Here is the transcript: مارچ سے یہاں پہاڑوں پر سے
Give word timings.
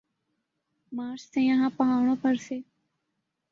مارچ 0.91 1.21
سے 1.23 1.41
یہاں 1.41 1.69
پہاڑوں 1.77 2.15
پر 2.21 2.35
سے 2.47 2.59